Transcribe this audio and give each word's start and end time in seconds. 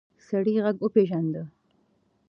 سړی 0.27 0.55
غږ 0.63 0.77
وپېژاند. 0.81 1.33